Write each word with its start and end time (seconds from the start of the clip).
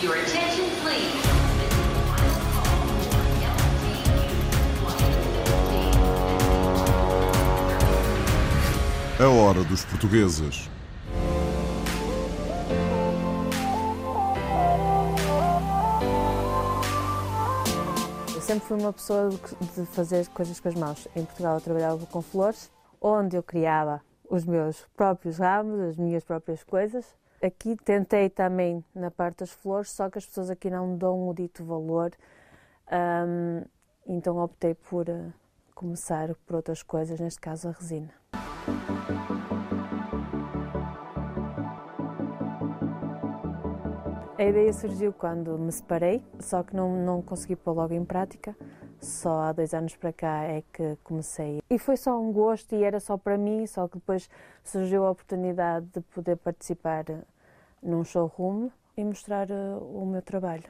Your 0.00 0.14
attention, 0.14 0.64
please. 0.80 1.12
A 9.18 9.28
hora 9.28 9.64
dos 9.64 9.84
portugueses. 9.86 10.70
Eu 18.32 18.40
sempre 18.40 18.68
fui 18.68 18.78
uma 18.78 18.92
pessoa 18.92 19.30
de 19.30 19.36
de 19.82 19.86
fazer 19.86 20.28
coisas 20.28 20.60
com 20.60 20.68
as 20.68 20.74
mãos. 20.76 21.08
Em 21.16 21.24
Portugal 21.24 21.56
eu 21.56 21.60
trabalhava 21.60 22.06
com 22.06 22.22
flores, 22.22 22.70
onde 23.00 23.36
eu 23.36 23.42
criava 23.42 24.00
os 24.30 24.44
meus 24.44 24.86
próprios 24.96 25.38
ramos, 25.38 25.80
as 25.80 25.96
minhas 25.96 26.22
próprias 26.22 26.62
coisas. 26.62 27.04
Aqui 27.40 27.76
tentei 27.76 28.28
também 28.28 28.84
na 28.92 29.12
parte 29.12 29.38
das 29.38 29.52
flores, 29.52 29.92
só 29.92 30.10
que 30.10 30.18
as 30.18 30.26
pessoas 30.26 30.50
aqui 30.50 30.68
não 30.68 30.96
dão 30.96 31.28
o 31.28 31.32
dito 31.34 31.64
valor. 31.64 32.10
Ahm, 32.90 33.64
então 34.04 34.38
optei 34.38 34.74
por 34.74 35.08
eh, 35.08 35.32
começar 35.72 36.34
por 36.46 36.56
outras 36.56 36.82
coisas, 36.82 37.20
neste 37.20 37.40
caso 37.40 37.68
a 37.68 37.70
resina. 37.70 38.12
A 44.36 44.44
ideia 44.44 44.72
surgiu 44.72 45.12
quando 45.12 45.56
me 45.58 45.70
separei, 45.70 46.24
só 46.40 46.64
que 46.64 46.74
não, 46.74 47.04
não 47.04 47.22
consegui 47.22 47.54
pôr 47.54 47.72
logo 47.72 47.94
em 47.94 48.04
prática. 48.04 48.56
Só 49.00 49.40
há 49.42 49.52
dois 49.52 49.72
anos 49.74 49.94
para 49.96 50.12
cá 50.12 50.42
é 50.42 50.62
que 50.72 50.96
comecei. 51.04 51.62
E 51.70 51.78
foi 51.78 51.96
só 51.96 52.20
um 52.20 52.32
gosto 52.32 52.74
e 52.74 52.82
era 52.82 52.98
só 52.98 53.16
para 53.16 53.38
mim, 53.38 53.66
só 53.66 53.86
que 53.86 53.98
depois 53.98 54.28
surgiu 54.64 55.04
a 55.04 55.10
oportunidade 55.10 55.86
de 55.94 56.00
poder 56.00 56.36
participar 56.36 57.08
eh, 57.08 57.20
num 57.82 58.04
showroom 58.04 58.70
e 58.96 59.04
mostrar 59.04 59.50
eh, 59.50 59.76
o 59.80 60.04
meu 60.04 60.20
trabalho. 60.20 60.64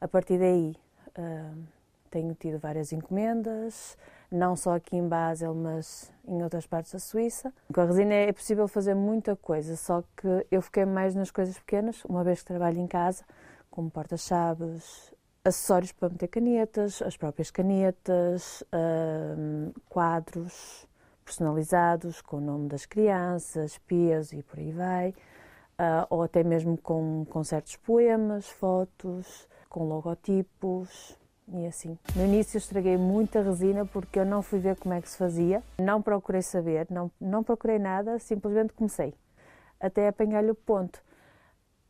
A 0.00 0.08
partir 0.08 0.38
daí 0.38 0.74
eh, 1.14 1.50
tenho 2.10 2.34
tido 2.34 2.58
várias 2.58 2.92
encomendas, 2.92 3.96
não 4.30 4.56
só 4.56 4.76
aqui 4.76 4.96
em 4.96 5.06
Basel, 5.06 5.54
mas 5.54 6.10
em 6.26 6.42
outras 6.42 6.66
partes 6.66 6.92
da 6.92 6.98
Suíça. 6.98 7.52
Com 7.72 7.80
a 7.80 7.84
resina 7.84 8.14
é 8.14 8.32
possível 8.32 8.66
fazer 8.66 8.94
muita 8.94 9.36
coisa, 9.36 9.76
só 9.76 10.02
que 10.16 10.46
eu 10.50 10.62
fiquei 10.62 10.84
mais 10.84 11.14
nas 11.14 11.30
coisas 11.30 11.58
pequenas, 11.58 12.04
uma 12.04 12.24
vez 12.24 12.40
que 12.40 12.46
trabalho 12.46 12.78
em 12.78 12.86
casa, 12.86 13.24
como 13.70 13.90
porta-chaves, 13.90 15.12
acessórios 15.44 15.92
para 15.92 16.08
meter 16.08 16.28
canetas, 16.28 17.02
as 17.02 17.16
próprias 17.16 17.50
canetas, 17.50 18.64
hum, 18.72 19.72
quadros 19.88 20.88
personalizados 21.24 22.20
com 22.20 22.38
o 22.38 22.40
nome 22.40 22.68
das 22.68 22.86
crianças, 22.86 23.78
pias 23.78 24.32
e 24.32 24.42
por 24.42 24.58
aí 24.58 24.72
vai, 24.72 25.14
ah, 25.78 26.06
ou 26.10 26.22
até 26.22 26.42
mesmo 26.42 26.76
com, 26.78 27.26
com 27.28 27.44
certos 27.44 27.76
poemas, 27.76 28.48
fotos, 28.48 29.48
com 29.68 29.84
logotipos 29.84 31.18
e 31.48 31.66
assim. 31.66 31.98
No 32.16 32.24
início 32.24 32.58
estraguei 32.58 32.96
muita 32.96 33.42
resina 33.42 33.84
porque 33.84 34.18
eu 34.18 34.24
não 34.24 34.42
fui 34.42 34.58
ver 34.58 34.76
como 34.76 34.94
é 34.94 35.00
que 35.00 35.08
se 35.08 35.16
fazia, 35.16 35.62
não 35.78 36.00
procurei 36.00 36.42
saber, 36.42 36.86
não, 36.90 37.10
não 37.20 37.42
procurei 37.42 37.78
nada, 37.78 38.18
simplesmente 38.18 38.72
comecei 38.72 39.14
até 39.80 40.08
apanhar-lhe 40.08 40.50
o 40.50 40.54
ponto. 40.54 41.02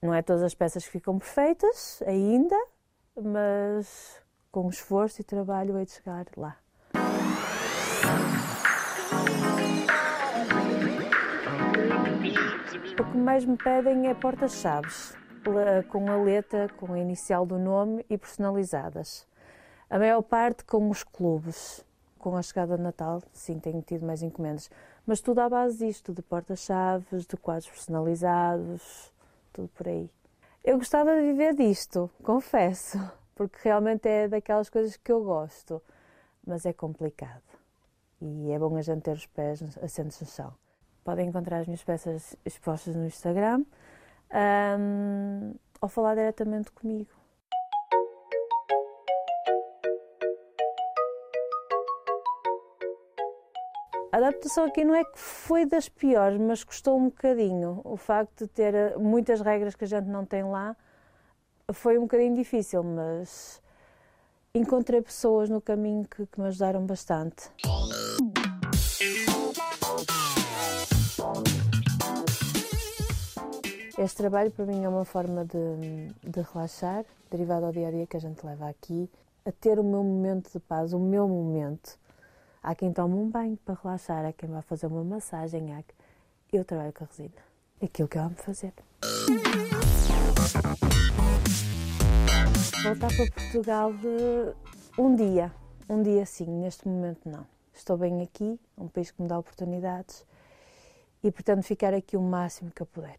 Não 0.03 0.13
é 0.13 0.23
todas 0.23 0.43
as 0.43 0.55
peças 0.55 0.85
que 0.85 0.91
ficam 0.91 1.19
perfeitas 1.19 2.03
ainda, 2.07 2.57
mas 3.21 4.21
com 4.51 4.69
esforço 4.69 5.21
e 5.21 5.25
trabalho 5.25 5.79
hei 5.79 5.85
de 5.85 5.93
chegar 5.93 6.27
lá. 6.37 6.57
O 12.99 13.05
que 13.11 13.17
mais 13.17 13.45
me 13.45 13.57
pedem 13.57 14.09
é 14.09 14.15
portas-chaves, 14.15 15.17
com 15.89 16.11
a 16.11 16.17
letra, 16.17 16.69
com 16.77 16.93
a 16.93 16.99
inicial 16.99 17.45
do 17.45 17.59
nome 17.59 18.05
e 18.09 18.17
personalizadas. 18.17 19.27
A 19.91 19.99
maior 19.99 20.23
parte 20.23 20.65
com 20.65 20.89
os 20.91 21.03
clubes. 21.03 21.85
Com 22.19 22.37
a 22.37 22.43
chegada 22.43 22.77
de 22.79 22.83
Natal, 22.83 23.23
sim, 23.35 23.59
tenho 23.59 23.83
tido 23.83 24.07
mais 24.07 24.23
encomendas. 24.23 24.71
Mas 25.07 25.21
tudo 25.21 25.41
à 25.41 25.49
base 25.49 25.87
disto, 25.87 26.11
de 26.11 26.23
portas-chaves, 26.23 27.27
de 27.27 27.37
quadros 27.37 27.69
personalizados, 27.69 29.13
tudo 29.53 29.69
por 29.69 29.87
aí. 29.87 30.11
Eu 30.65 30.79
gostava 30.79 31.15
de 31.15 31.21
viver 31.21 31.55
disto, 31.55 32.11
confesso, 32.23 32.99
porque 33.37 33.59
realmente 33.63 34.09
é 34.09 34.27
daquelas 34.27 34.71
coisas 34.71 34.97
que 34.97 35.13
eu 35.13 35.23
gosto, 35.23 35.83
mas 36.47 36.65
é 36.65 36.73
complicado. 36.73 37.43
E 38.19 38.51
é 38.51 38.59
bom 38.59 38.75
a 38.75 38.81
gente 38.81 39.03
ter 39.03 39.13
os 39.13 39.27
pés 39.27 39.63
assentos 39.83 40.19
no 40.23 40.27
chão. 40.27 40.55
Podem 41.05 41.29
encontrar 41.29 41.59
as 41.59 41.67
minhas 41.67 41.85
peças 41.85 42.35
expostas 42.47 42.97
no 42.97 43.05
Instagram 43.05 43.63
ahm, 44.31 45.53
ou 45.83 45.89
falar 45.91 46.15
diretamente 46.15 46.73
comigo. 46.73 47.11
A 54.15 54.19
adaptação 54.19 54.67
aqui 54.67 54.85
não 54.85 54.95
é 54.95 55.03
que 55.03 55.19
foi 55.19 55.67
das 55.67 55.89
piores, 55.89 56.39
mas 56.39 56.63
custou 56.63 56.97
um 56.97 57.07
bocadinho. 57.07 57.81
O 57.83 57.97
facto 57.97 58.45
de 58.45 58.47
ter 58.47 58.73
eh, 58.73 58.97
muitas 58.97 59.41
regras 59.41 59.75
que 59.75 59.83
a 59.83 59.89
gente 59.89 60.07
não 60.07 60.25
tem 60.25 60.45
lá 60.45 60.77
foi 61.73 61.99
um 61.99 62.03
bocadinho 62.03 62.37
difícil, 62.37 62.85
mas 62.85 63.61
encontrei 64.55 65.03
pessoas 65.03 65.51
no 65.51 65.61
caminho 65.61 66.07
que, 66.07 66.27
que 66.27 66.41
me 66.41 66.47
ajudaram 66.47 66.87
bastante. 66.87 67.51
Este 73.99 74.17
trabalho 74.17 74.53
para 74.53 74.65
mim 74.65 74.85
é 74.85 74.89
uma 74.89 75.05
forma 75.05 75.45
de, 75.45 76.31
de 76.31 76.41
relaxar, 76.53 77.05
derivado 77.29 77.67
ao 77.67 77.73
dia 77.73 77.89
a 77.89 77.91
dia 77.91 78.07
que 78.07 78.17
a 78.17 78.21
gente 78.21 78.47
leva 78.47 78.69
aqui, 78.69 79.11
a 79.45 79.51
ter 79.51 79.81
o 79.81 79.83
meu 79.83 80.05
momento 80.05 80.53
de 80.53 80.61
paz, 80.61 80.93
o 80.93 81.01
meu 81.01 81.27
momento. 81.27 81.99
Há 82.67 82.75
quem 82.75 82.95
tome 82.95 83.13
um 83.15 83.29
banho 83.29 83.59
para 83.59 83.79
relaxar, 83.83 84.25
há 84.25 84.33
quem 84.33 84.49
vá 84.49 84.63
fazer 84.63 84.87
uma 84.87 85.05
massagem, 85.05 85.75
há 85.75 85.83
que... 85.83 86.57
eu 86.57 86.65
trabalho 86.65 86.95
com 86.95 87.05
a 87.05 87.07
resina. 87.07 87.43
Aquilo 87.83 88.09
que 88.09 88.17
eu 88.17 88.23
amo 88.23 88.37
fazer. 88.37 88.73
Voltar 92.83 93.15
para 93.15 93.31
Portugal 93.33 93.93
de 93.93 94.55
um 94.99 95.15
dia, 95.15 95.53
um 95.91 96.03
dia 96.03 96.25
sim, 96.25 96.47
neste 96.47 96.89
momento 96.89 97.29
não. 97.29 97.47
Estou 97.75 97.99
bem 97.99 98.23
aqui, 98.23 98.59
é 98.79 98.83
um 98.83 98.89
país 98.89 99.11
que 99.11 99.21
me 99.21 99.29
dá 99.29 99.39
oportunidades 99.39 100.25
e 101.23 101.31
pretendo 101.31 101.63
ficar 101.63 101.93
aqui 101.93 102.17
o 102.17 102.23
máximo 102.23 102.71
que 102.71 102.81
eu 102.81 102.87
puder. 102.87 103.19